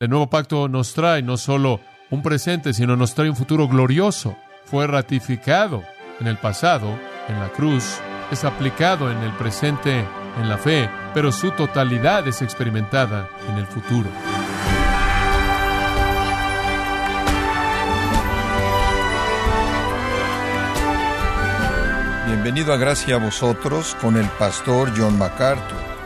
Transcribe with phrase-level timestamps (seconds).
[0.00, 1.78] El nuevo pacto nos trae no solo
[2.08, 4.34] un presente, sino nos trae un futuro glorioso.
[4.64, 5.82] Fue ratificado
[6.18, 7.98] en el pasado, en la cruz,
[8.30, 10.02] es aplicado en el presente,
[10.40, 14.08] en la fe, pero su totalidad es experimentada en el futuro.
[22.26, 25.99] Bienvenido a Gracia a vosotros con el pastor John MacArthur.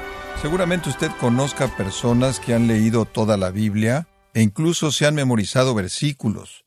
[0.44, 5.74] Seguramente usted conozca personas que han leído toda la Biblia e incluso se han memorizado
[5.74, 6.66] versículos,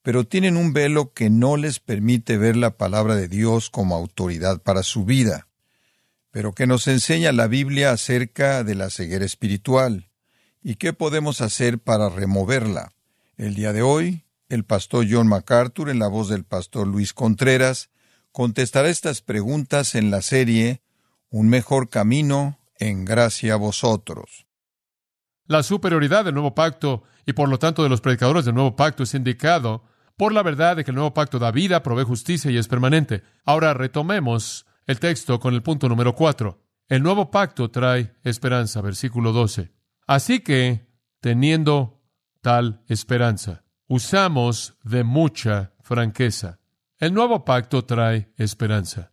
[0.00, 4.62] pero tienen un velo que no les permite ver la palabra de Dios como autoridad
[4.62, 5.48] para su vida,
[6.30, 10.08] pero que nos enseña la Biblia acerca de la ceguera espiritual
[10.62, 12.94] y qué podemos hacer para removerla.
[13.36, 17.90] El día de hoy, el pastor John MacArthur, en la voz del pastor Luis Contreras,
[18.32, 20.80] contestará estas preguntas en la serie
[21.28, 24.46] Un mejor camino en gracia a vosotros.
[25.46, 29.04] La superioridad del nuevo pacto y por lo tanto de los predicadores del nuevo pacto
[29.04, 29.84] es indicado
[30.16, 33.22] por la verdad de que el nuevo pacto da vida, provee justicia y es permanente.
[33.44, 36.64] Ahora retomemos el texto con el punto número cuatro.
[36.88, 39.72] El nuevo pacto trae esperanza, versículo 12.
[40.06, 40.88] Así que,
[41.20, 42.02] teniendo
[42.40, 46.60] tal esperanza, usamos de mucha franqueza
[47.00, 49.10] el nuevo pacto trae esperanza.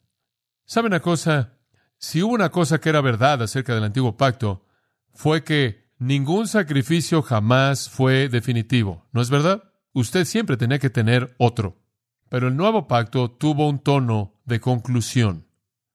[0.66, 1.57] ¿Sabe una cosa?
[2.00, 4.66] Si hubo una cosa que era verdad acerca del antiguo pacto,
[5.14, 9.64] fue que ningún sacrificio jamás fue definitivo, ¿no es verdad?
[9.94, 11.82] Usted siempre tenía que tener otro.
[12.30, 15.48] Pero el nuevo pacto tuvo un tono de conclusión,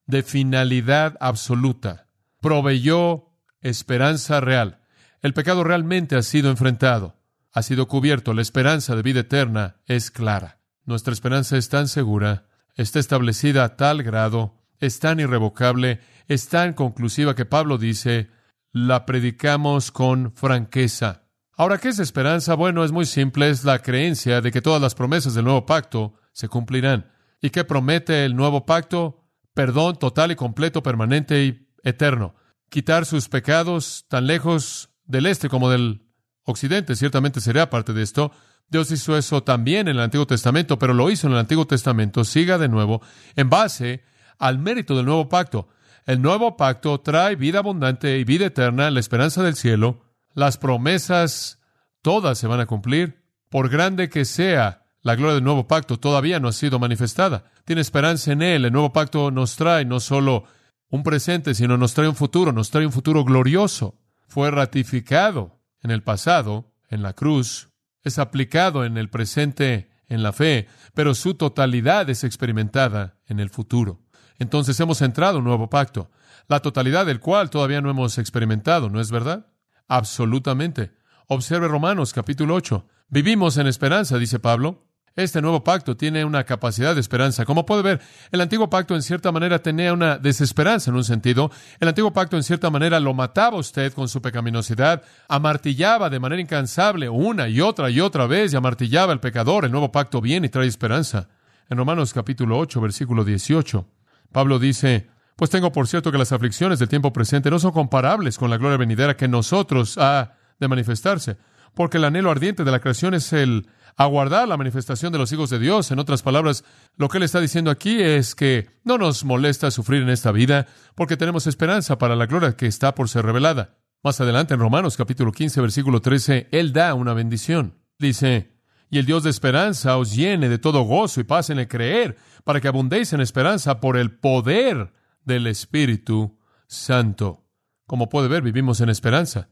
[0.07, 2.09] de finalidad absoluta.
[2.41, 3.29] Proveyó
[3.61, 4.81] esperanza real.
[5.21, 7.17] El pecado realmente ha sido enfrentado,
[7.53, 10.59] ha sido cubierto, la esperanza de vida eterna es clara.
[10.85, 16.73] Nuestra esperanza es tan segura, está establecida a tal grado, es tan irrevocable, es tan
[16.73, 18.31] conclusiva que Pablo dice,
[18.73, 21.29] la predicamos con franqueza.
[21.57, 22.55] Ahora, ¿qué es esperanza?
[22.55, 26.15] Bueno, es muy simple, es la creencia de que todas las promesas del nuevo pacto
[26.33, 27.13] se cumplirán.
[27.41, 29.25] ¿Y qué promete el nuevo pacto?
[29.55, 32.35] Perdón total y completo, permanente y eterno.
[32.69, 36.09] Quitar sus pecados tan lejos del este como del
[36.43, 38.33] occidente, ciertamente sería parte de esto.
[38.69, 42.25] Dios hizo eso también en el Antiguo Testamento, pero lo hizo en el Antiguo Testamento,
[42.25, 43.01] siga de nuevo,
[43.37, 44.03] en base
[44.43, 45.69] al mérito del nuevo pacto.
[46.05, 50.03] El nuevo pacto trae vida abundante y vida eterna, la esperanza del cielo.
[50.35, 51.61] Las promesas
[52.03, 53.23] todas se van a cumplir.
[53.49, 57.45] Por grande que sea la gloria del nuevo pacto, todavía no ha sido manifestada.
[57.65, 58.65] Tiene esperanza en él.
[58.65, 60.45] El nuevo pacto nos trae no solo
[60.91, 63.97] un presente, sino nos trae un futuro, nos trae un futuro glorioso.
[64.27, 67.71] Fue ratificado en el pasado, en la cruz,
[68.03, 73.51] es aplicado en el presente en la fe, pero su totalidad es experimentada en el
[73.51, 74.01] futuro.
[74.39, 76.11] Entonces hemos entrado en un nuevo pacto,
[76.49, 79.47] la totalidad del cual todavía no hemos experimentado, ¿no es verdad?
[79.89, 80.93] Absolutamente.
[81.29, 82.87] Observe Romanos capítulo 8.
[83.09, 84.87] Vivimos en esperanza, dice Pablo.
[85.15, 87.45] Este nuevo pacto tiene una capacidad de esperanza.
[87.45, 88.01] Como puede ver,
[88.31, 91.51] el antiguo pacto en cierta manera tenía una desesperanza en un sentido.
[91.81, 96.41] El antiguo pacto en cierta manera lo mataba usted con su pecaminosidad, amartillaba de manera
[96.41, 99.67] incansable una y otra y otra vez y amartillaba al pecador.
[99.67, 101.29] El nuevo pacto viene y trae esperanza.
[101.69, 103.87] En Romanos capítulo 8, versículo 18,
[104.33, 108.39] Pablo dice, pues tengo por cierto que las aflicciones del tiempo presente no son comparables
[108.39, 111.37] con la gloria venidera que nosotros ha de manifestarse,
[111.75, 113.67] porque el anhelo ardiente de la creación es el
[113.97, 115.91] aguardar la manifestación de los hijos de Dios.
[115.91, 116.65] En otras palabras,
[116.97, 120.67] lo que él está diciendo aquí es que no nos molesta sufrir en esta vida
[120.95, 123.77] porque tenemos esperanza para la gloria que está por ser revelada.
[124.03, 127.79] Más adelante en Romanos capítulo 15 versículo 13, él da una bendición.
[127.99, 128.52] Dice,
[128.93, 132.19] y el Dios de esperanza os llene de todo gozo y paz en el creer,
[132.45, 134.93] para que abundéis en esperanza por el poder
[135.25, 137.43] del Espíritu Santo.
[137.87, 139.49] Como puede ver, vivimos en esperanza.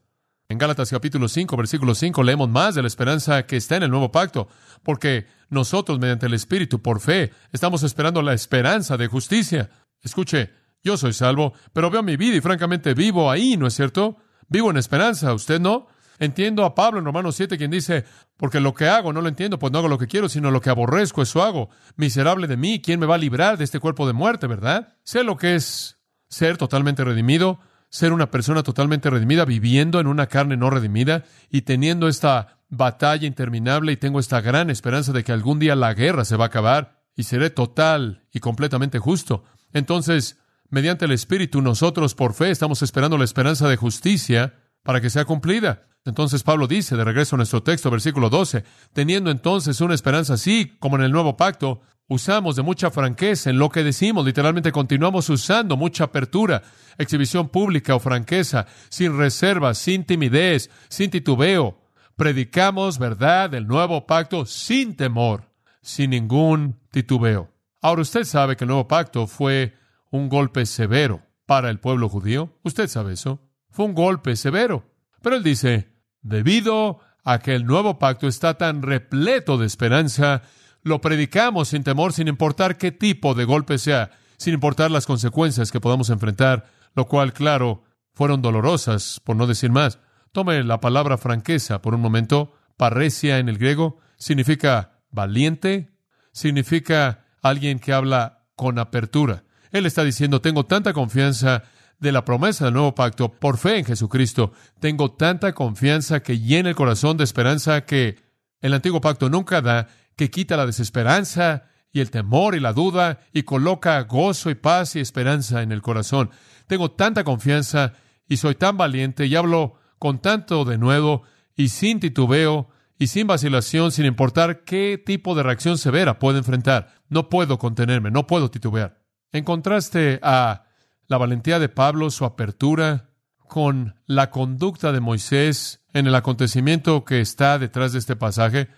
[0.50, 3.90] En Gálatas capítulo 5, versículo 5 leemos más de la esperanza que está en el
[3.90, 4.46] nuevo pacto,
[4.82, 9.70] porque nosotros mediante el Espíritu, por fe, estamos esperando la esperanza de justicia.
[10.02, 10.50] Escuche,
[10.84, 14.18] yo soy salvo, pero veo mi vida y francamente vivo ahí, ¿no es cierto?
[14.48, 15.86] Vivo en esperanza, ¿usted no?
[16.20, 18.04] Entiendo a Pablo en Romanos 7 quien dice,
[18.36, 20.60] porque lo que hago no lo entiendo, pues no hago lo que quiero, sino lo
[20.60, 21.70] que aborrezco, eso hago.
[21.96, 24.94] Miserable de mí, ¿quién me va a librar de este cuerpo de muerte, verdad?
[25.02, 25.98] Sé lo que es
[26.28, 27.58] ser totalmente redimido,
[27.88, 33.26] ser una persona totalmente redimida, viviendo en una carne no redimida y teniendo esta batalla
[33.26, 36.48] interminable y tengo esta gran esperanza de que algún día la guerra se va a
[36.48, 39.44] acabar y seré total y completamente justo.
[39.72, 45.10] Entonces, mediante el Espíritu, nosotros por fe estamos esperando la esperanza de justicia para que
[45.10, 45.86] sea cumplida.
[46.04, 50.76] Entonces Pablo dice, de regreso a nuestro texto, versículo 12, teniendo entonces una esperanza así
[50.78, 55.28] como en el nuevo pacto, usamos de mucha franqueza en lo que decimos, literalmente continuamos
[55.28, 56.62] usando mucha apertura,
[56.96, 61.80] exhibición pública o franqueza, sin reservas, sin timidez, sin titubeo,
[62.16, 65.44] predicamos verdad del nuevo pacto sin temor,
[65.82, 67.50] sin ningún titubeo.
[67.80, 69.74] Ahora usted sabe que el nuevo pacto fue
[70.10, 72.58] un golpe severo para el pueblo judío.
[72.62, 73.40] Usted sabe eso.
[73.70, 74.84] Fue un golpe severo.
[75.22, 80.42] Pero él dice, debido a que el nuevo pacto está tan repleto de esperanza,
[80.82, 85.70] lo predicamos sin temor, sin importar qué tipo de golpe sea, sin importar las consecuencias
[85.70, 87.84] que podamos enfrentar, lo cual, claro,
[88.14, 89.98] fueron dolorosas, por no decir más.
[90.32, 92.54] Tome la palabra franqueza por un momento.
[92.76, 95.90] Parresia en el griego significa valiente,
[96.32, 99.44] significa alguien que habla con apertura.
[99.70, 101.64] Él está diciendo, tengo tanta confianza
[102.00, 104.52] de la promesa del nuevo pacto por fe en Jesucristo.
[104.80, 108.16] Tengo tanta confianza que llena el corazón de esperanza que
[108.60, 113.20] el antiguo pacto nunca da, que quita la desesperanza y el temor y la duda
[113.32, 116.30] y coloca gozo y paz y esperanza en el corazón.
[116.66, 117.92] Tengo tanta confianza
[118.26, 121.22] y soy tan valiente y hablo con tanto de nuevo
[121.54, 122.68] y sin titubeo
[122.98, 126.94] y sin vacilación, sin importar qué tipo de reacción severa puedo enfrentar.
[127.08, 128.98] No puedo contenerme, no puedo titubear.
[129.32, 130.64] En contraste a
[131.10, 133.10] la valentía de Pablo, su apertura
[133.48, 138.68] con la conducta de Moisés en el acontecimiento que está detrás de este pasaje.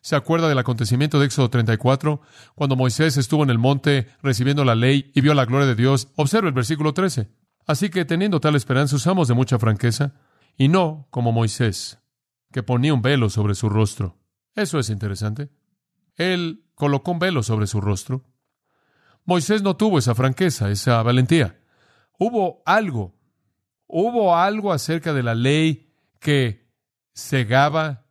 [0.00, 2.22] ¿Se acuerda del acontecimiento de Éxodo 34?
[2.54, 6.08] Cuando Moisés estuvo en el monte recibiendo la ley y vio la gloria de Dios.
[6.16, 7.28] Observa el versículo 13.
[7.66, 10.14] Así que teniendo tal esperanza usamos de mucha franqueza
[10.56, 11.98] y no como Moisés,
[12.52, 14.16] que ponía un velo sobre su rostro.
[14.54, 15.50] Eso es interesante.
[16.16, 18.24] Él colocó un velo sobre su rostro.
[19.26, 21.58] Moisés no tuvo esa franqueza, esa valentía.
[22.18, 23.14] Hubo algo,
[23.86, 26.68] hubo algo acerca de la ley que
[27.14, 28.06] cegaba,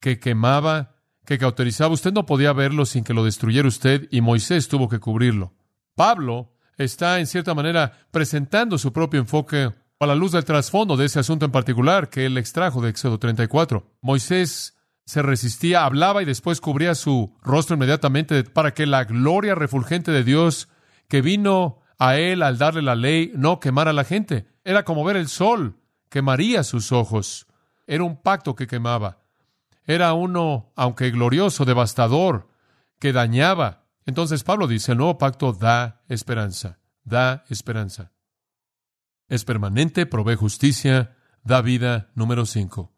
[0.00, 0.96] que quemaba,
[1.26, 1.94] que cauterizaba.
[1.94, 5.54] Usted no podía verlo sin que lo destruyera usted y Moisés tuvo que cubrirlo.
[5.94, 11.06] Pablo está, en cierta manera, presentando su propio enfoque a la luz del trasfondo de
[11.06, 13.86] ese asunto en particular que él extrajo de Éxodo 34.
[14.00, 20.10] Moisés se resistía, hablaba y después cubría su rostro inmediatamente para que la gloria refulgente
[20.10, 20.68] de Dios
[21.08, 24.48] que vino a él al darle la ley no quemara a la gente.
[24.64, 25.76] Era como ver el sol,
[26.08, 27.46] quemaría sus ojos.
[27.86, 29.18] Era un pacto que quemaba.
[29.84, 32.48] Era uno, aunque glorioso, devastador,
[32.98, 33.84] que dañaba.
[34.06, 38.12] Entonces Pablo dice, el nuevo pacto da esperanza, da esperanza.
[39.28, 42.10] Es permanente, provee justicia, da vida.
[42.14, 42.94] Número cinco.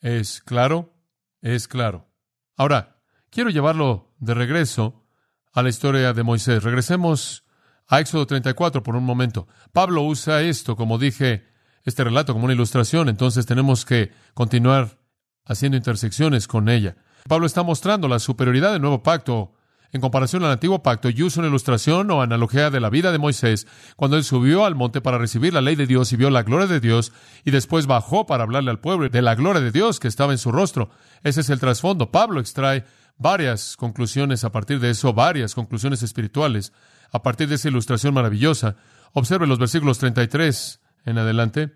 [0.00, 0.94] ¿Es claro?
[1.42, 2.08] Es claro.
[2.56, 5.04] Ahora, quiero llevarlo de regreso
[5.52, 6.62] a la historia de Moisés.
[6.64, 7.45] Regresemos
[7.88, 9.46] a Éxodo 34 por un momento.
[9.72, 11.44] Pablo usa esto, como dije,
[11.84, 14.98] este relato como una ilustración, entonces tenemos que continuar
[15.44, 16.96] haciendo intersecciones con ella.
[17.28, 19.52] Pablo está mostrando la superioridad del nuevo pacto
[19.92, 23.18] en comparación al antiguo pacto y usa una ilustración o analogía de la vida de
[23.18, 23.66] Moisés
[23.96, 26.66] cuando él subió al monte para recibir la ley de Dios y vio la gloria
[26.66, 27.12] de Dios
[27.44, 30.38] y después bajó para hablarle al pueblo de la gloria de Dios que estaba en
[30.38, 30.90] su rostro.
[31.22, 32.10] Ese es el trasfondo.
[32.10, 32.84] Pablo extrae
[33.18, 36.72] varias conclusiones a partir de eso, varias conclusiones espirituales
[37.12, 38.76] a partir de esa ilustración maravillosa.
[39.12, 41.72] Observe los versículos 33 en adelante.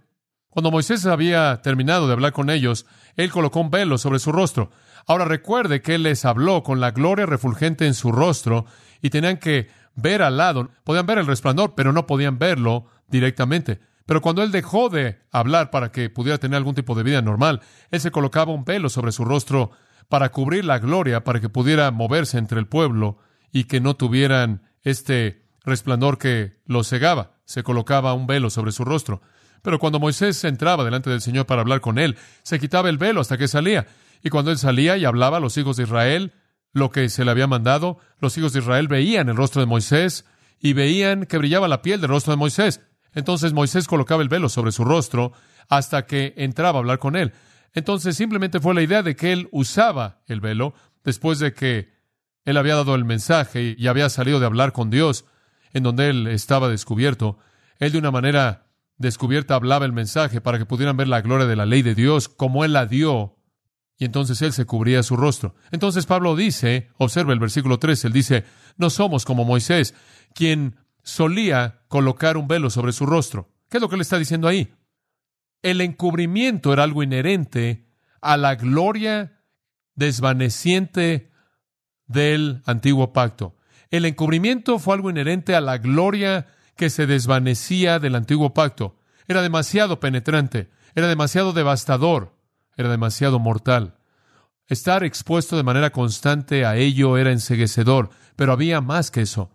[0.51, 2.85] Cuando Moisés había terminado de hablar con ellos,
[3.17, 4.71] él colocó un velo sobre su rostro.
[5.07, 8.67] Ahora recuerde que él les habló con la gloria refulgente en su rostro
[9.01, 10.71] y tenían que ver al lado.
[10.85, 13.81] Podían ver el resplandor, pero no podían verlo directamente.
[14.07, 17.61] Pero cuando él dejó de hablar para que pudiera tener algún tipo de vida normal,
[17.93, 19.71] él se colocaba un velo sobre su rostro
[20.11, 23.19] para cubrir la gloria, para que pudiera moverse entre el pueblo
[23.53, 27.37] y que no tuvieran este resplandor que lo cegaba.
[27.45, 29.23] Se colocaba un velo sobre su rostro.
[29.63, 33.21] Pero cuando Moisés entraba delante del Señor para hablar con él, se quitaba el velo
[33.21, 33.87] hasta que salía.
[34.21, 36.33] Y cuando él salía y hablaba a los hijos de Israel
[36.73, 40.25] lo que se le había mandado, los hijos de Israel veían el rostro de Moisés
[40.61, 42.81] y veían que brillaba la piel del rostro de Moisés.
[43.15, 45.33] Entonces Moisés colocaba el velo sobre su rostro
[45.69, 47.33] hasta que entraba a hablar con él.
[47.73, 50.75] Entonces simplemente fue la idea de que él usaba el velo
[51.05, 51.93] después de que
[52.45, 55.25] él había dado el mensaje y había salido de hablar con Dios,
[55.73, 57.39] en donde él estaba descubierto.
[57.79, 61.57] Él de una manera descubierta hablaba el mensaje para que pudieran ver la gloria de
[61.57, 63.37] la ley de Dios como él la dio.
[63.97, 65.55] Y entonces él se cubría su rostro.
[65.71, 68.45] Entonces Pablo dice, observa el versículo 3, él dice,
[68.77, 69.95] no somos como Moisés,
[70.35, 73.51] quien solía colocar un velo sobre su rostro.
[73.69, 74.73] ¿Qué es lo que él está diciendo ahí?
[75.63, 77.87] El encubrimiento era algo inherente
[78.21, 79.41] a la gloria
[79.95, 81.31] desvaneciente
[82.07, 83.57] del antiguo pacto.
[83.91, 88.97] El encubrimiento fue algo inherente a la gloria que se desvanecía del antiguo pacto.
[89.29, 92.35] Era demasiado penetrante, era demasiado devastador,
[92.77, 93.99] era demasiado mortal.
[94.67, 99.51] Estar expuesto de manera constante a ello era enseguecedor, pero había más que eso.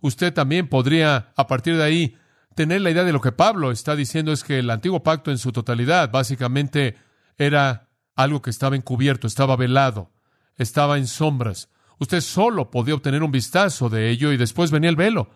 [0.00, 2.16] Usted también podría, a partir de ahí,
[2.60, 5.38] tener la idea de lo que Pablo está diciendo es que el antiguo pacto en
[5.38, 6.98] su totalidad básicamente
[7.38, 10.12] era algo que estaba encubierto, estaba velado,
[10.58, 11.70] estaba en sombras.
[11.98, 15.30] Usted solo podía obtener un vistazo de ello y después venía el velo.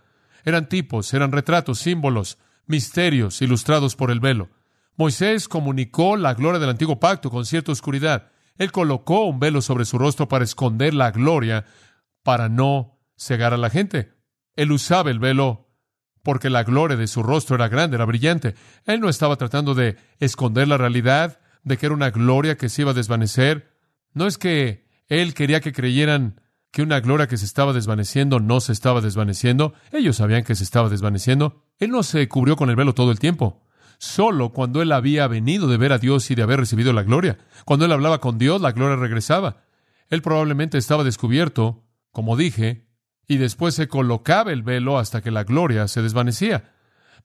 [0.45, 4.50] Eran tipos, eran retratos, símbolos, misterios ilustrados por el velo.
[4.95, 8.33] Moisés comunicó la gloria del antiguo pacto con cierta oscuridad.
[8.59, 11.64] Él colocó un velo sobre su rostro para esconder la gloria,
[12.23, 14.12] para no cegar a la gente.
[14.57, 15.63] Él usaba el velo
[16.25, 18.54] porque la gloria de su rostro era grande, era brillante.
[18.87, 22.83] Él no estaba tratando de esconder la realidad de que era una gloria que se
[22.83, 23.71] iba a desvanecer.
[24.14, 26.40] No es que él quería que creyeran
[26.73, 29.75] que una gloria que se estaba desvaneciendo no se estaba desvaneciendo.
[29.93, 31.62] Ellos sabían que se estaba desvaneciendo.
[31.78, 33.62] Él no se cubrió con el velo todo el tiempo.
[33.99, 37.38] Solo cuando él había venido de ver a Dios y de haber recibido la gloria.
[37.66, 39.59] Cuando él hablaba con Dios, la gloria regresaba.
[40.09, 42.84] Él probablemente estaba descubierto, como dije,
[43.26, 46.73] y después se colocaba el velo hasta que la gloria se desvanecía.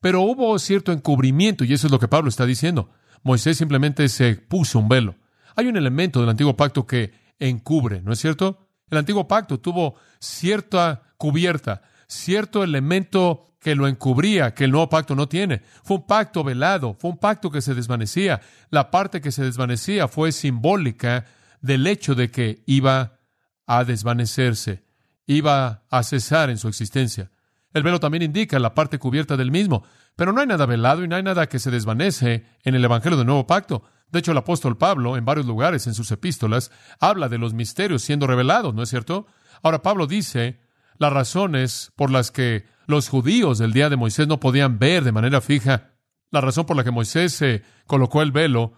[0.02, 2.90] Pero hubo cierto encubrimiento, y eso es lo que Pablo está diciendo.
[3.24, 5.16] Moisés simplemente se puso un velo.
[5.56, 8.70] Hay un elemento del antiguo pacto que encubre, ¿no es cierto?
[8.90, 15.16] El antiguo pacto tuvo cierta cubierta, cierto elemento que lo encubría, que el nuevo pacto
[15.16, 15.62] no tiene.
[15.84, 18.42] Fue un pacto velado, fue un pacto que se desvanecía.
[18.70, 21.26] La parte que se desvanecía fue simbólica
[21.62, 23.20] del hecho de que iba
[23.68, 24.84] a desvanecerse,
[25.30, 27.30] iba a cesar en su existencia.
[27.72, 29.84] El velo también indica la parte cubierta del mismo,
[30.16, 33.16] pero no hay nada velado y no hay nada que se desvanece en el Evangelio
[33.16, 33.84] del Nuevo Pacto.
[34.12, 38.02] De hecho, el apóstol Pablo, en varios lugares en sus epístolas, habla de los misterios
[38.02, 39.28] siendo revelados, ¿no es cierto?
[39.62, 40.62] Ahora, Pablo dice
[40.98, 45.12] las razones por las que los judíos del día de Moisés no podían ver de
[45.12, 45.92] manera fija,
[46.32, 48.74] la razón por la que Moisés se colocó el velo,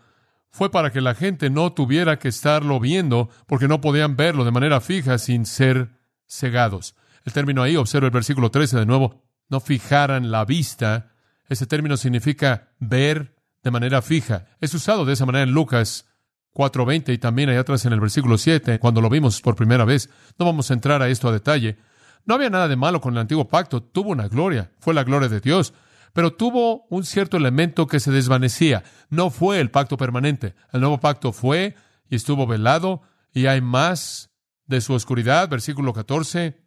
[0.49, 4.51] fue para que la gente no tuviera que estarlo viendo, porque no podían verlo de
[4.51, 6.00] manera fija sin ser
[6.31, 6.95] cegados.
[7.25, 11.11] El término ahí, observa el versículo 13 de nuevo, no fijaran la vista.
[11.49, 14.45] Ese término significa ver de manera fija.
[14.59, 16.07] Es usado de esa manera en Lucas
[16.53, 20.09] 4.20 y también allá atrás en el versículo 7, cuando lo vimos por primera vez.
[20.39, 21.77] No vamos a entrar a esto a detalle.
[22.25, 25.27] No había nada de malo con el antiguo pacto, tuvo una gloria, fue la gloria
[25.27, 25.73] de Dios,
[26.13, 28.83] pero tuvo un cierto elemento que se desvanecía.
[29.09, 30.55] No fue el pacto permanente.
[30.71, 31.75] El nuevo pacto fue
[32.09, 33.01] y estuvo velado
[33.33, 34.30] y hay más
[34.67, 36.61] de su oscuridad, versículo 14,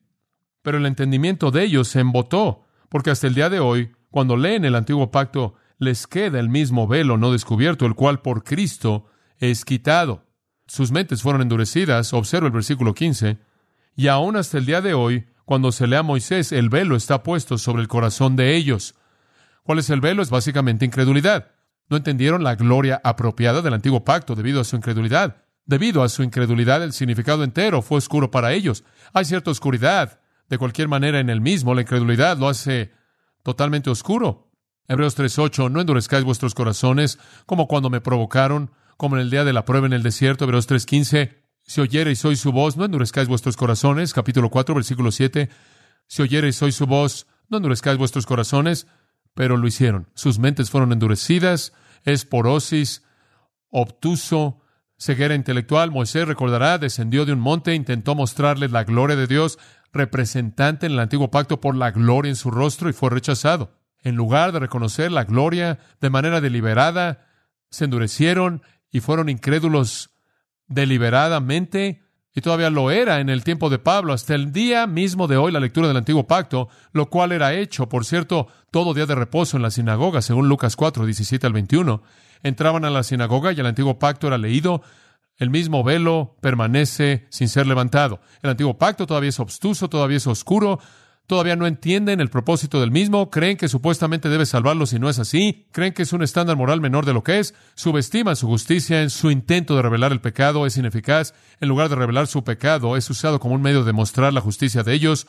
[0.62, 4.64] pero el entendimiento de ellos se embotó, porque hasta el día de hoy, cuando leen
[4.64, 9.06] el antiguo pacto, les queda el mismo velo no descubierto, el cual por Cristo
[9.38, 10.26] es quitado.
[10.66, 13.38] Sus mentes fueron endurecidas, observa el versículo 15,
[13.96, 17.22] y aún hasta el día de hoy, cuando se lea a Moisés, el velo está
[17.22, 18.94] puesto sobre el corazón de ellos.
[19.62, 20.22] ¿Cuál es el velo?
[20.22, 21.50] Es básicamente incredulidad.
[21.88, 25.43] No entendieron la gloria apropiada del antiguo pacto debido a su incredulidad.
[25.66, 28.84] Debido a su incredulidad, el significado entero fue oscuro para ellos.
[29.12, 31.74] Hay cierta oscuridad, de cualquier manera, en el mismo.
[31.74, 32.92] La incredulidad lo hace
[33.42, 34.50] totalmente oscuro.
[34.86, 39.54] Hebreos 3.8, no endurezcáis vuestros corazones como cuando me provocaron, como en el día de
[39.54, 40.44] la prueba en el desierto.
[40.44, 44.12] Hebreos 3.15, si oyereis hoy su voz, no endurezcáis vuestros corazones.
[44.12, 45.48] Capítulo 4, versículo 7,
[46.06, 48.86] si oyereis hoy su voz, no endurezcáis vuestros corazones,
[49.32, 50.08] pero lo hicieron.
[50.14, 51.72] Sus mentes fueron endurecidas,
[52.04, 53.02] es porosis,
[53.70, 54.60] obtuso,
[54.98, 55.90] ceguera intelectual.
[55.90, 59.58] Moisés recordará, descendió de un monte, intentó mostrarles la gloria de Dios,
[59.92, 63.78] representante en el antiguo pacto por la gloria en su rostro, y fue rechazado.
[64.02, 67.26] En lugar de reconocer la gloria de manera deliberada,
[67.70, 70.10] se endurecieron y fueron incrédulos
[70.66, 72.02] deliberadamente,
[72.34, 75.52] y todavía lo era en el tiempo de Pablo, hasta el día mismo de hoy,
[75.52, 79.56] la lectura del antiguo pacto, lo cual era hecho, por cierto, todo día de reposo
[79.56, 82.02] en la sinagoga, según Lucas 4, 17 al 21.
[82.44, 84.82] Entraban a la sinagoga y el antiguo pacto era leído,
[85.38, 88.20] el mismo velo permanece sin ser levantado.
[88.42, 90.78] El antiguo pacto todavía es obstuso, todavía es oscuro,
[91.26, 95.18] todavía no entienden el propósito del mismo, creen que supuestamente debe salvarlos y no es
[95.18, 99.02] así, creen que es un estándar moral menor de lo que es, subestiman su justicia
[99.02, 102.96] en su intento de revelar el pecado, es ineficaz, en lugar de revelar su pecado,
[102.96, 105.26] es usado como un medio de mostrar la justicia de ellos.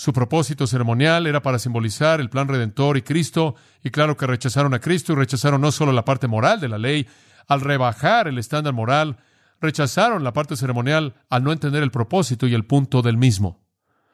[0.00, 3.54] Su propósito ceremonial era para simbolizar el plan redentor y Cristo,
[3.84, 6.78] y claro que rechazaron a Cristo y rechazaron no solo la parte moral de la
[6.78, 7.06] ley,
[7.46, 9.18] al rebajar el estándar moral,
[9.60, 13.62] rechazaron la parte ceremonial al no entender el propósito y el punto del mismo.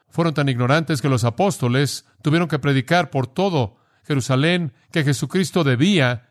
[0.09, 6.31] Fueron tan ignorantes que los apóstoles tuvieron que predicar por todo Jerusalén que Jesucristo debía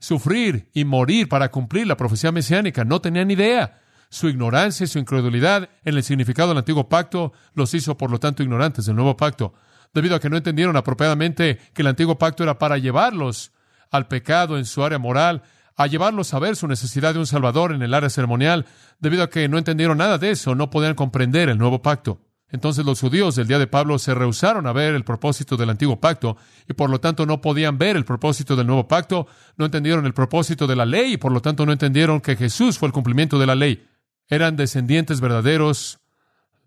[0.00, 2.82] sufrir y morir para cumplir la profecía mesiánica.
[2.82, 3.82] No tenían idea.
[4.10, 8.18] Su ignorancia y su incredulidad en el significado del antiguo pacto los hizo, por lo
[8.18, 9.54] tanto, ignorantes del nuevo pacto,
[9.94, 13.52] debido a que no entendieron apropiadamente que el antiguo pacto era para llevarlos
[13.90, 15.42] al pecado en su área moral,
[15.76, 18.66] a llevarlos a ver su necesidad de un Salvador en el área ceremonial,
[18.98, 22.20] debido a que no entendieron nada de eso, no podían comprender el nuevo pacto.
[22.52, 26.00] Entonces los judíos del día de Pablo se rehusaron a ver el propósito del antiguo
[26.00, 26.36] pacto
[26.68, 30.14] y por lo tanto no podían ver el propósito del nuevo pacto, no entendieron el
[30.14, 33.38] propósito de la ley y por lo tanto no entendieron que Jesús fue el cumplimiento
[33.38, 33.86] de la ley.
[34.30, 35.98] Eran descendientes verdaderos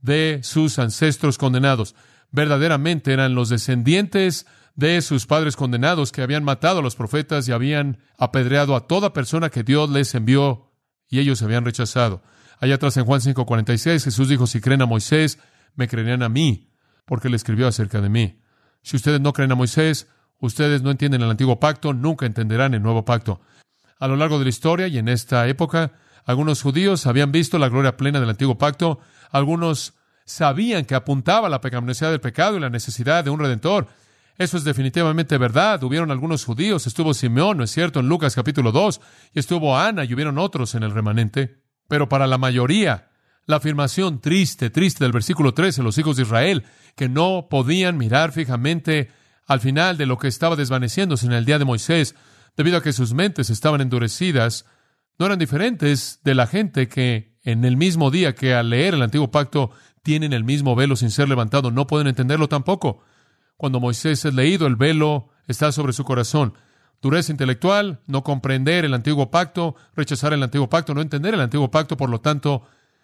[0.01, 1.95] de sus ancestros condenados.
[2.31, 7.51] Verdaderamente eran los descendientes de sus padres condenados que habían matado a los profetas y
[7.51, 10.71] habían apedreado a toda persona que Dios les envió
[11.09, 12.21] y ellos se habían rechazado.
[12.59, 15.39] Allá atrás en Juan 5:46 Jesús dijo, si creen a Moisés,
[15.75, 16.71] me creerían a mí,
[17.05, 18.41] porque le escribió acerca de mí.
[18.81, 20.07] Si ustedes no creen a Moisés,
[20.39, 23.41] ustedes no entienden el antiguo pacto, nunca entenderán el nuevo pacto.
[23.99, 25.93] A lo largo de la historia y en esta época,
[26.25, 28.99] algunos judíos habían visto la gloria plena del antiguo pacto,
[29.31, 29.93] algunos
[30.25, 33.87] sabían que apuntaba la pecaminosidad del pecado y la necesidad de un redentor.
[34.37, 35.83] Eso es definitivamente verdad.
[35.83, 39.01] Hubieron algunos judíos, estuvo Simeón, ¿no es cierto?, en Lucas capítulo 2,
[39.33, 41.61] y estuvo Ana, y hubieron otros en el remanente.
[41.87, 43.09] Pero para la mayoría,
[43.45, 46.63] la afirmación triste, triste del versículo 13, los hijos de Israel,
[46.95, 49.11] que no podían mirar fijamente
[49.45, 52.15] al final de lo que estaba desvaneciéndose en el día de Moisés,
[52.55, 54.65] debido a que sus mentes estaban endurecidas,
[55.23, 59.01] no eran diferentes de la gente que en el mismo día que al leer el
[59.01, 62.99] antiguo pacto tienen el mismo velo sin ser levantado, no pueden entenderlo tampoco.
[63.55, 66.55] Cuando Moisés es leído, el velo está sobre su corazón.
[67.01, 71.71] Dureza intelectual, no comprender el antiguo pacto, rechazar el antiguo pacto, no entender el antiguo
[71.71, 72.63] pacto, por lo tanto,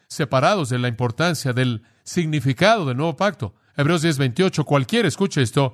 [0.10, 3.56] separados de la importancia del significado del nuevo pacto.
[3.78, 5.74] Hebreos 10, 28, cualquiera, escuche esto,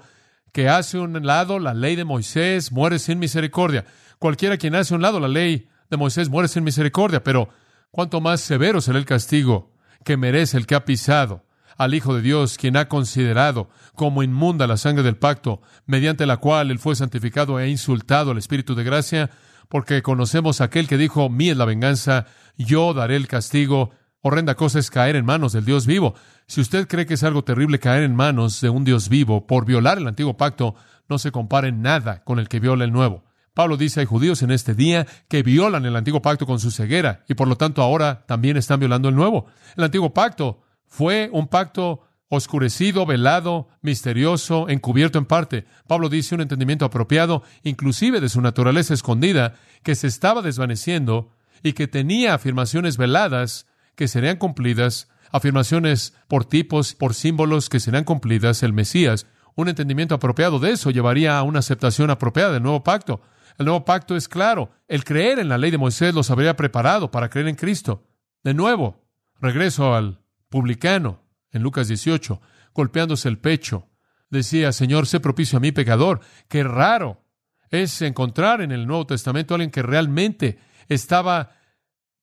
[0.51, 3.83] que hace un lado la ley de Moisés muere sin misericordia.
[4.19, 7.49] Cualquiera quien hace un lado la ley de Moisés muere sin misericordia, pero
[7.91, 9.71] cuánto más severo será el castigo
[10.03, 11.45] que merece el que ha pisado
[11.77, 16.37] al Hijo de Dios, quien ha considerado como inmunda la sangre del pacto, mediante la
[16.37, 19.29] cual él fue santificado e insultado al Espíritu de gracia,
[19.67, 22.27] porque conocemos a aquel que dijo, mí es la venganza,
[22.57, 23.91] yo daré el castigo,
[24.27, 26.15] Horrenda cosa es caer en manos del Dios vivo.
[26.47, 29.67] Si usted cree que es algo terrible caer en manos de un Dios vivo por
[29.67, 30.73] violar el antiguo pacto,
[31.07, 33.23] no se compare nada con el que viola el nuevo.
[33.55, 37.23] Pablo dice, hay judíos en este día que violan el antiguo pacto con su ceguera
[37.27, 39.47] y por lo tanto ahora también están violando el nuevo.
[39.75, 45.65] El antiguo pacto fue un pacto oscurecido, velado, misterioso, encubierto en parte.
[45.87, 51.31] Pablo dice un entendimiento apropiado, inclusive de su naturaleza escondida, que se estaba desvaneciendo
[51.63, 58.03] y que tenía afirmaciones veladas que serían cumplidas, afirmaciones por tipos, por símbolos que serán
[58.03, 59.27] cumplidas, el Mesías.
[59.55, 63.21] Un entendimiento apropiado de eso llevaría a una aceptación apropiada del nuevo pacto.
[63.57, 64.71] El nuevo pacto es claro.
[64.87, 68.07] El creer en la ley de Moisés los habría preparado para creer en Cristo.
[68.43, 69.03] De nuevo,
[69.39, 72.41] regreso al publicano en Lucas 18,
[72.73, 73.89] golpeándose el pecho.
[74.29, 76.19] Decía, Señor, sé propicio a mí, pecador.
[76.47, 77.23] Qué raro
[77.69, 81.51] es encontrar en el Nuevo Testamento a alguien que realmente estaba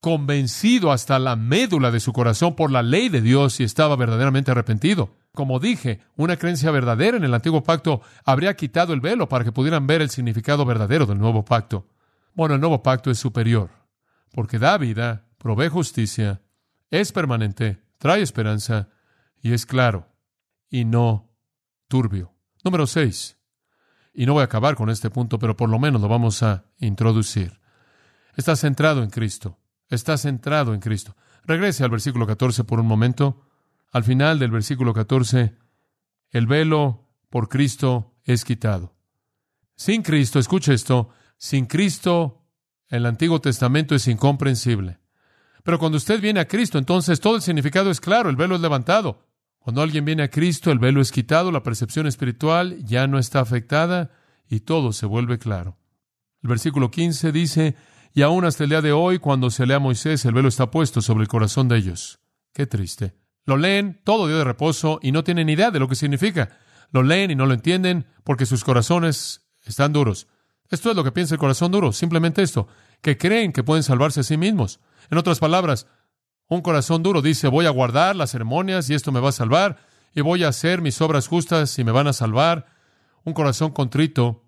[0.01, 4.51] convencido hasta la médula de su corazón por la ley de Dios y estaba verdaderamente
[4.51, 5.17] arrepentido.
[5.35, 9.53] Como dije, una creencia verdadera en el antiguo pacto habría quitado el velo para que
[9.53, 11.89] pudieran ver el significado verdadero del nuevo pacto.
[12.35, 13.71] Bueno, el nuevo pacto es superior,
[14.33, 16.43] porque da vida, provee justicia,
[16.91, 18.89] es permanente, trae esperanza
[19.41, 20.09] y es claro
[20.69, 21.31] y no
[21.89, 22.33] turbio.
[22.65, 23.39] Número 6.
[24.15, 26.65] Y no voy a acabar con este punto, pero por lo menos lo vamos a
[26.79, 27.59] introducir.
[28.37, 29.59] Está centrado en Cristo
[29.95, 31.17] está centrado en Cristo.
[31.45, 33.47] Regrese al versículo 14 por un momento.
[33.93, 35.55] Al final del versículo 14,
[36.31, 38.97] el velo por Cristo es quitado.
[39.77, 42.43] Sin Cristo, escuche esto, sin Cristo
[42.89, 44.99] el Antiguo Testamento es incomprensible.
[45.63, 48.63] Pero cuando usted viene a Cristo, entonces todo el significado es claro, el velo es
[48.63, 49.29] levantado.
[49.59, 53.41] Cuando alguien viene a Cristo, el velo es quitado, la percepción espiritual ya no está
[53.41, 54.11] afectada
[54.49, 55.79] y todo se vuelve claro.
[56.43, 57.77] El versículo 15 dice,
[58.15, 60.71] y aún hasta el día de hoy, cuando se lee a Moisés, el velo está
[60.71, 62.21] puesto sobre el corazón de ellos.
[62.53, 63.22] Qué triste.
[63.45, 66.59] Lo leen todo día de reposo y no tienen idea de lo que significa.
[66.91, 70.29] Lo leen y no lo entienden porque sus corazones están duros.
[70.71, 72.69] Esto es lo que piensa el corazón duro, simplemente esto,
[73.01, 74.81] que creen que pueden salvarse a sí mismos.
[75.11, 75.87] En otras palabras,
[76.49, 79.79] un corazón duro dice, voy a guardar las ceremonias y esto me va a salvar,
[80.15, 82.67] y voy a hacer mis obras justas y me van a salvar.
[83.25, 84.45] Un corazón contrito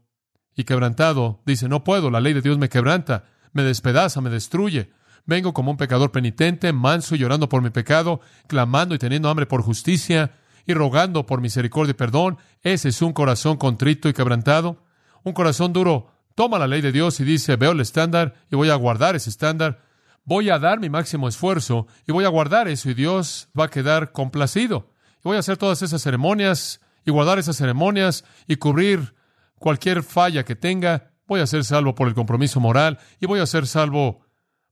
[0.54, 4.90] y quebrantado dice, no puedo, la ley de Dios me quebranta me despedaza, me destruye.
[5.26, 9.46] Vengo como un pecador penitente, manso y llorando por mi pecado, clamando y teniendo hambre
[9.46, 10.32] por justicia
[10.66, 12.38] y rogando por misericordia y perdón.
[12.62, 14.82] Ese es un corazón contrito y quebrantado.
[15.22, 18.70] Un corazón duro toma la ley de Dios y dice, veo el estándar y voy
[18.70, 19.82] a guardar ese estándar.
[20.24, 23.70] Voy a dar mi máximo esfuerzo y voy a guardar eso y Dios va a
[23.70, 24.90] quedar complacido.
[25.18, 29.14] Y voy a hacer todas esas ceremonias y guardar esas ceremonias y cubrir
[29.58, 33.46] cualquier falla que tenga Voy a ser salvo por el compromiso moral y voy a
[33.46, 34.23] ser salvo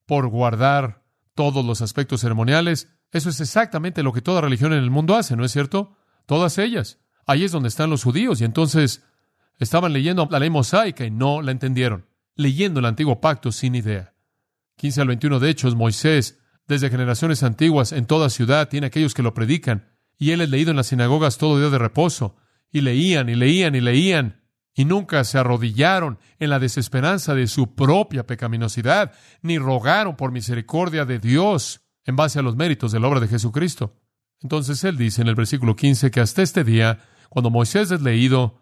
[0.07, 1.03] por guardar
[1.35, 2.89] todos los aspectos ceremoniales.
[3.11, 5.97] Eso es exactamente lo que toda religión en el mundo hace, ¿no es cierto?
[6.27, 6.99] Todas ellas.
[7.27, 9.05] Ahí es donde están los judíos y entonces
[9.59, 14.15] estaban leyendo la ley mosaica y no la entendieron, leyendo el antiguo pacto sin idea.
[14.77, 19.23] 15 al 21 de Hechos, Moisés, desde generaciones antiguas, en toda ciudad, tiene aquellos que
[19.23, 19.89] lo predican,
[20.19, 22.37] y él es leído en las sinagogas todo día de reposo,
[22.71, 24.42] y leían y leían y leían,
[24.75, 31.05] y nunca se arrodillaron en la desesperanza de su propia pecaminosidad, ni rogaron por misericordia
[31.05, 33.95] de Dios en base a los méritos de la obra de Jesucristo.
[34.41, 38.61] Entonces él dice en el versículo 15 que hasta este día, cuando Moisés es leído,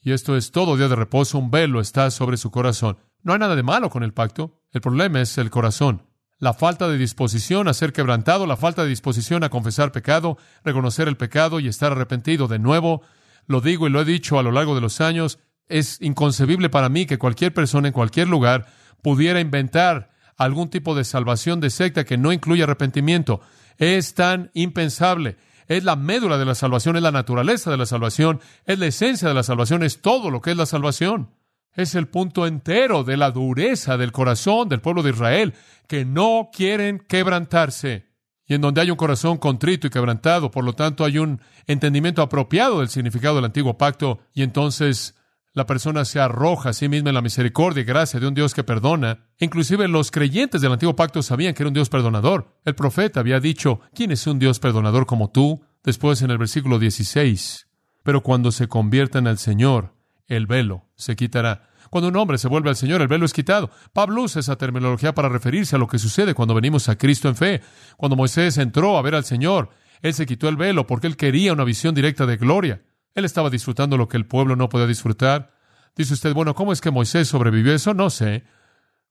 [0.00, 2.98] y esto es todo día de reposo, un velo está sobre su corazón.
[3.22, 6.02] No hay nada de malo con el pacto, el problema es el corazón.
[6.38, 11.06] La falta de disposición a ser quebrantado, la falta de disposición a confesar pecado, reconocer
[11.06, 13.02] el pecado y estar arrepentido de nuevo.
[13.46, 16.88] Lo digo y lo he dicho a lo largo de los años, es inconcebible para
[16.88, 18.66] mí que cualquier persona en cualquier lugar
[19.02, 23.40] pudiera inventar algún tipo de salvación de secta que no incluya arrepentimiento.
[23.78, 25.36] Es tan impensable.
[25.68, 29.28] Es la médula de la salvación, es la naturaleza de la salvación, es la esencia
[29.28, 31.30] de la salvación, es todo lo que es la salvación.
[31.74, 35.54] Es el punto entero de la dureza del corazón del pueblo de Israel,
[35.88, 38.11] que no quieren quebrantarse.
[38.46, 42.22] Y en donde hay un corazón contrito y quebrantado, por lo tanto hay un entendimiento
[42.22, 45.14] apropiado del significado del antiguo pacto, y entonces
[45.54, 48.54] la persona se arroja a sí misma en la misericordia y gracia de un Dios
[48.54, 49.26] que perdona.
[49.38, 52.58] Inclusive los creyentes del antiguo pacto sabían que era un Dios perdonador.
[52.64, 55.62] El profeta había dicho, ¿quién es un Dios perdonador como tú?
[55.84, 57.68] Después en el versículo 16,
[58.02, 59.94] pero cuando se conviertan al Señor,
[60.26, 61.68] el velo se quitará.
[61.92, 63.68] Cuando un hombre se vuelve al Señor, el velo es quitado.
[63.92, 67.36] Pablo usa esa terminología para referirse a lo que sucede cuando venimos a Cristo en
[67.36, 67.60] fe.
[67.98, 69.68] Cuando Moisés entró a ver al Señor,
[70.00, 72.80] él se quitó el velo porque él quería una visión directa de gloria.
[73.14, 75.52] Él estaba disfrutando lo que el pueblo no podía disfrutar.
[75.94, 77.92] Dice usted, bueno, ¿cómo es que Moisés sobrevivió eso?
[77.92, 78.44] No sé.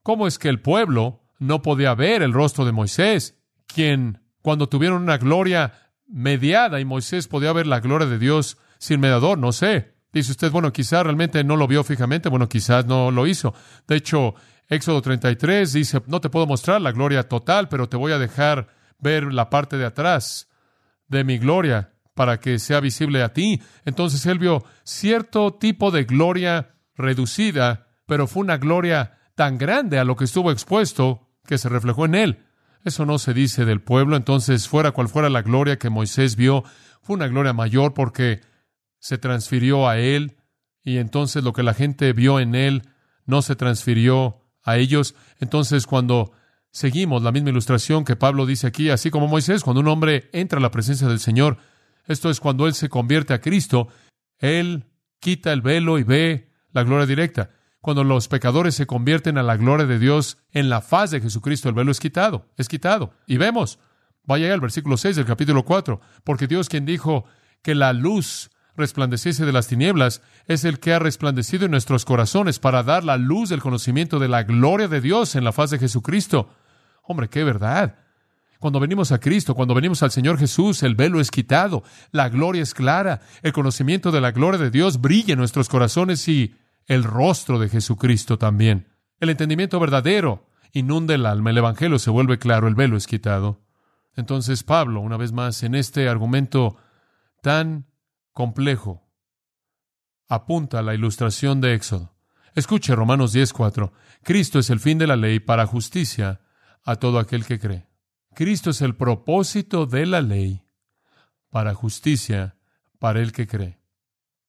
[0.02, 5.04] ¿Cómo es que el pueblo no podía ver el rostro de Moisés, quien, cuando tuvieron
[5.04, 9.38] una gloria mediada y Moisés podía ver la gloria de Dios sin mediador?
[9.38, 10.01] No sé.
[10.13, 13.54] Dice usted, bueno, quizás realmente no lo vio fijamente, bueno, quizás no lo hizo.
[13.88, 14.36] De hecho,
[14.67, 18.67] Éxodo 33 dice, no te puedo mostrar la gloria total, pero te voy a dejar
[19.00, 20.50] ver la parte de atrás
[21.08, 23.62] de mi gloria para que sea visible a ti.
[23.86, 30.04] Entonces él vio cierto tipo de gloria reducida, pero fue una gloria tan grande a
[30.04, 32.45] lo que estuvo expuesto que se reflejó en él.
[32.84, 36.63] Eso no se dice del pueblo, entonces fuera cual fuera la gloria que Moisés vio,
[37.02, 38.41] fue una gloria mayor porque
[39.02, 40.38] se transfirió a él
[40.84, 42.84] y entonces lo que la gente vio en él
[43.26, 45.16] no se transfirió a ellos.
[45.40, 46.32] Entonces cuando
[46.72, 50.60] seguimos la misma ilustración que Pablo dice aquí, así como Moisés, cuando un hombre entra
[50.60, 51.58] a la presencia del Señor,
[52.06, 53.90] esto es cuando Él se convierte a Cristo,
[54.38, 54.86] Él
[55.20, 57.50] quita el velo y ve la gloria directa.
[57.82, 61.70] Cuando los pecadores se convierten a la gloria de Dios en la faz de Jesucristo,
[61.70, 63.14] el velo es quitado, es quitado.
[63.26, 63.80] Y vemos,
[64.24, 67.26] vaya al versículo 6 del capítulo 4, porque Dios quien dijo
[67.64, 72.60] que la luz resplandeciese de las tinieblas, es el que ha resplandecido en nuestros corazones
[72.60, 75.80] para dar la luz del conocimiento de la gloria de Dios en la faz de
[75.80, 76.50] Jesucristo.
[77.04, 77.96] Hombre, qué verdad.
[78.60, 82.62] Cuando venimos a Cristo, cuando venimos al Señor Jesús, el velo es quitado, la gloria
[82.62, 86.56] es clara, el conocimiento de la gloria de Dios brilla en nuestros corazones y
[86.86, 88.88] el rostro de Jesucristo también.
[89.20, 93.62] El entendimiento verdadero inunda el alma, el Evangelio se vuelve claro, el velo es quitado.
[94.16, 96.78] Entonces Pablo, una vez más, en este argumento
[97.42, 97.88] tan
[98.32, 99.08] complejo,
[100.28, 102.15] apunta la ilustración de Éxodo.
[102.56, 103.91] Escuche Romanos 10:4.
[104.24, 106.41] Cristo es el fin de la ley para justicia
[106.84, 107.88] a todo aquel que cree.
[108.34, 110.65] Cristo es el propósito de la ley
[111.50, 112.58] para justicia
[113.00, 113.80] para el que cree.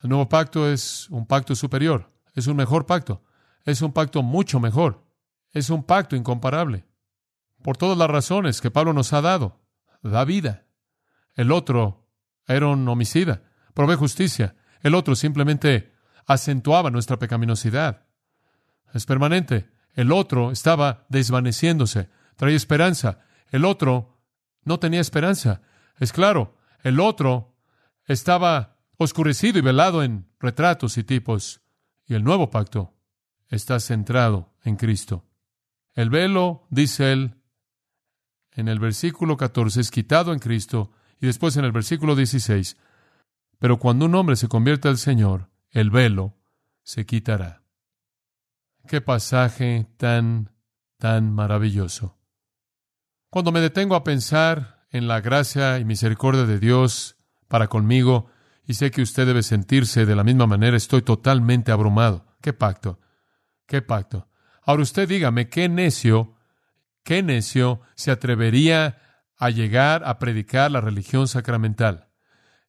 [0.00, 3.22] El nuevo pacto es un pacto superior, es un mejor pacto,
[3.64, 5.04] es un pacto mucho mejor,
[5.52, 6.86] es un pacto incomparable.
[7.62, 9.60] Por todas las razones que Pablo nos ha dado,
[10.02, 10.66] da vida.
[11.34, 12.08] El otro
[12.46, 13.42] era un homicida,
[13.74, 14.54] provee justicia.
[14.82, 15.92] El otro simplemente
[16.26, 18.06] acentuaba nuestra pecaminosidad.
[18.92, 19.70] Es permanente.
[19.94, 23.20] El otro estaba desvaneciéndose, trae esperanza.
[23.50, 24.18] El otro
[24.64, 25.60] no tenía esperanza.
[25.98, 27.54] Es claro, el otro
[28.06, 31.60] estaba oscurecido y velado en retratos y tipos.
[32.06, 32.94] Y el nuevo pacto
[33.48, 35.26] está centrado en Cristo.
[35.94, 37.36] El velo, dice él,
[38.52, 40.92] en el versículo 14, es quitado en Cristo.
[41.20, 42.76] Y después en el versículo 16,
[43.62, 46.36] pero cuando un hombre se convierte al Señor, el velo
[46.82, 47.62] se quitará.
[48.88, 50.50] Qué pasaje tan,
[50.98, 52.18] tan maravilloso.
[53.30, 58.32] Cuando me detengo a pensar en la gracia y misericordia de Dios para conmigo,
[58.66, 62.26] y sé que usted debe sentirse de la misma manera, estoy totalmente abrumado.
[62.40, 62.98] ¿Qué pacto?
[63.66, 64.28] ¿Qué pacto?
[64.64, 66.34] Ahora usted dígame, ¿qué necio,
[67.04, 68.98] qué necio se atrevería
[69.36, 72.08] a llegar a predicar la religión sacramental.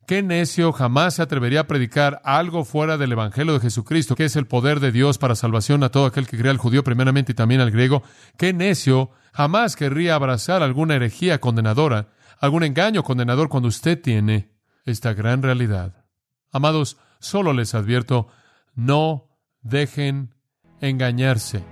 [0.06, 4.36] ¿Qué necio jamás se atrevería a predicar algo fuera del Evangelio de Jesucristo, que es
[4.36, 7.36] el poder de Dios para salvación a todo aquel que crea al judío primeramente y
[7.36, 8.04] también al griego?
[8.38, 14.52] ¿Qué necio jamás querría abrazar alguna herejía condenadora, algún engaño condenador cuando usted tiene
[14.84, 16.06] esta gran realidad?
[16.52, 18.28] Amados, solo les advierto,
[18.76, 19.30] no
[19.62, 20.36] dejen
[20.82, 21.64] engañarse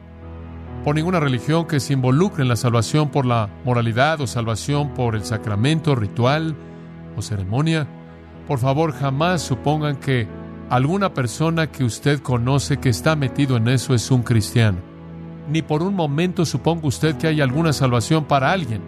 [0.85, 5.15] por ninguna religión que se involucre en la salvación por la moralidad o salvación por
[5.15, 6.55] el sacramento, ritual
[7.17, 7.87] o ceremonia.
[8.51, 10.27] Por favor, jamás supongan que
[10.69, 14.77] alguna persona que usted conoce que está metido en eso es un cristiano.
[15.47, 18.81] Ni por un momento suponga usted que hay alguna salvación para alguien,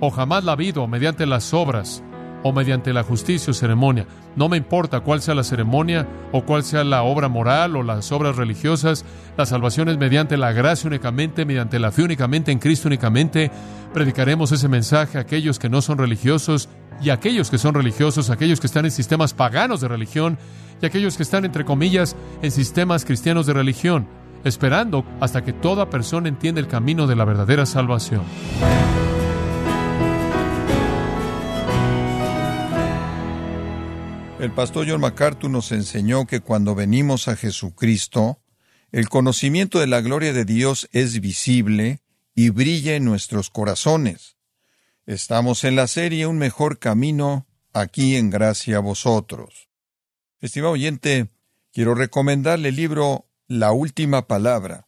[0.00, 2.02] o jamás la ha habido mediante las obras
[2.44, 4.06] o mediante la justicia o ceremonia.
[4.36, 8.12] No me importa cuál sea la ceremonia o cuál sea la obra moral o las
[8.12, 9.04] obras religiosas,
[9.36, 13.50] la salvación es mediante la gracia únicamente, mediante la fe únicamente, en Cristo únicamente.
[13.94, 16.68] Predicaremos ese mensaje a aquellos que no son religiosos
[17.00, 20.38] y a aquellos que son religiosos, aquellos que están en sistemas paganos de religión
[20.82, 24.06] y aquellos que están, entre comillas, en sistemas cristianos de religión,
[24.44, 28.22] esperando hasta que toda persona entienda el camino de la verdadera salvación.
[34.44, 38.42] El pastor John MacArthur nos enseñó que cuando venimos a Jesucristo,
[38.92, 42.02] el conocimiento de la gloria de Dios es visible
[42.34, 44.36] y brilla en nuestros corazones.
[45.06, 49.70] Estamos en la serie Un mejor camino, aquí en gracia a vosotros.
[50.42, 51.30] Estimado oyente,
[51.72, 54.84] quiero recomendarle el libro La Última Palabra,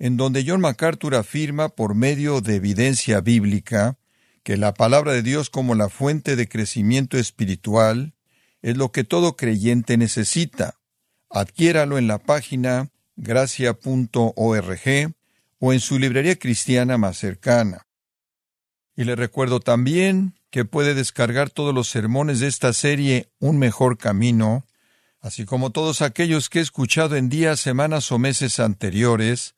[0.00, 3.96] en donde John MacArthur afirma por medio de evidencia bíblica
[4.42, 8.16] que la palabra de Dios como la fuente de crecimiento espiritual
[8.62, 10.74] es lo que todo creyente necesita.
[11.30, 14.80] Adquiéralo en la página gracia.org
[15.60, 17.86] o en su librería cristiana más cercana.
[18.96, 23.98] Y le recuerdo también que puede descargar todos los sermones de esta serie Un mejor
[23.98, 24.64] camino,
[25.20, 29.54] así como todos aquellos que he escuchado en días, semanas o meses anteriores,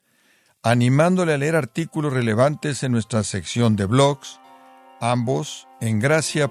[0.63, 4.41] animándole a leer artículos relevantes en nuestra sección de blogs,
[5.01, 6.51] ambos en gracia.org.